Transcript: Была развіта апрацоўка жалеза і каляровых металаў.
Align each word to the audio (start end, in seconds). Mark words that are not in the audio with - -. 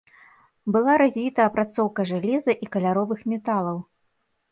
Была 0.75 0.93
развіта 1.01 1.41
апрацоўка 1.49 2.05
жалеза 2.11 2.51
і 2.67 2.69
каляровых 2.77 3.19
металаў. 3.35 3.77